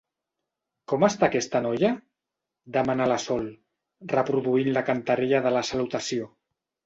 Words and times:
Com 0.91 1.03
està 1.07 1.27
aquesta 1.27 1.59
noia? 1.65 1.89
—demana 2.77 3.07
la 3.13 3.19
Sol, 3.25 3.45
reproduint 4.15 4.73
la 4.79 4.85
cantarella 4.89 5.43
de 5.49 5.53
la 5.59 5.65
salutació. 5.73 6.33